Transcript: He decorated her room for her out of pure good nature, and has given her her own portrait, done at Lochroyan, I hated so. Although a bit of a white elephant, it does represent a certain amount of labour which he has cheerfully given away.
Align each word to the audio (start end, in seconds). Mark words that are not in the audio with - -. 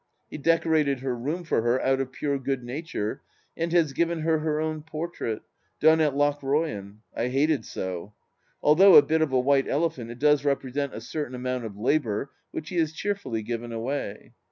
He 0.31 0.39
decorated 0.39 1.01
her 1.01 1.15
room 1.15 1.43
for 1.43 1.61
her 1.61 1.79
out 1.79 2.01
of 2.01 2.11
pure 2.11 2.39
good 2.39 2.63
nature, 2.63 3.21
and 3.55 3.71
has 3.71 3.93
given 3.93 4.21
her 4.21 4.39
her 4.39 4.59
own 4.59 4.81
portrait, 4.81 5.43
done 5.79 6.01
at 6.01 6.15
Lochroyan, 6.15 7.01
I 7.15 7.27
hated 7.27 7.65
so. 7.65 8.15
Although 8.63 8.95
a 8.95 9.03
bit 9.03 9.21
of 9.21 9.31
a 9.31 9.39
white 9.39 9.67
elephant, 9.69 10.09
it 10.09 10.17
does 10.17 10.43
represent 10.43 10.95
a 10.95 11.01
certain 11.01 11.35
amount 11.35 11.65
of 11.65 11.77
labour 11.77 12.31
which 12.49 12.69
he 12.69 12.77
has 12.77 12.93
cheerfully 12.93 13.43
given 13.43 13.71
away. 13.71 14.33